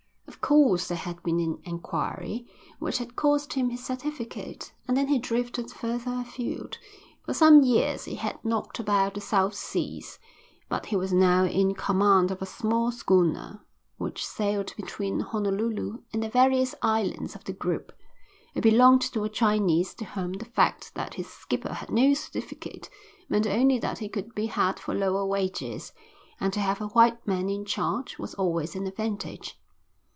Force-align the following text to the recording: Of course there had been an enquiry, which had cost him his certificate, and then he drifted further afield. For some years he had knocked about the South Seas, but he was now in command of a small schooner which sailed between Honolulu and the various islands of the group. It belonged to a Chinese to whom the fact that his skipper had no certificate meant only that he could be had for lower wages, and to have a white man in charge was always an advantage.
Of 0.27 0.47
course 0.55 0.87
there 0.87 0.97
had 0.97 1.21
been 1.23 1.39
an 1.39 1.59
enquiry, 1.65 2.47
which 2.79 2.97
had 2.97 3.15
cost 3.15 3.53
him 3.53 3.69
his 3.69 3.85
certificate, 3.85 4.73
and 4.87 4.97
then 4.97 5.07
he 5.07 5.19
drifted 5.19 5.69
further 5.69 6.11
afield. 6.21 6.77
For 7.23 7.33
some 7.33 7.63
years 7.63 8.05
he 8.05 8.15
had 8.15 8.43
knocked 8.43 8.79
about 8.79 9.13
the 9.13 9.21
South 9.21 9.53
Seas, 9.53 10.19
but 10.67 10.87
he 10.87 10.95
was 10.95 11.13
now 11.13 11.45
in 11.45 11.75
command 11.75 12.31
of 12.31 12.41
a 12.41 12.45
small 12.47 12.91
schooner 12.91 13.63
which 13.97 14.25
sailed 14.25 14.73
between 14.75 15.19
Honolulu 15.19 15.99
and 16.11 16.23
the 16.23 16.29
various 16.29 16.73
islands 16.81 17.35
of 17.35 17.43
the 17.43 17.53
group. 17.53 17.93
It 18.55 18.61
belonged 18.61 19.01
to 19.03 19.23
a 19.23 19.29
Chinese 19.29 19.93
to 19.95 20.05
whom 20.05 20.33
the 20.33 20.45
fact 20.45 20.95
that 20.95 21.13
his 21.13 21.27
skipper 21.29 21.73
had 21.75 21.91
no 21.91 22.13
certificate 22.13 22.89
meant 23.29 23.47
only 23.47 23.79
that 23.79 23.99
he 23.99 24.09
could 24.09 24.33
be 24.33 24.47
had 24.47 24.79
for 24.79 24.95
lower 24.95 25.25
wages, 25.25 25.93
and 26.41 26.51
to 26.51 26.59
have 26.59 26.81
a 26.81 26.87
white 26.87 27.25
man 27.27 27.47
in 27.47 27.63
charge 27.63 28.17
was 28.17 28.33
always 28.35 28.75
an 28.75 28.87
advantage. 28.87 29.57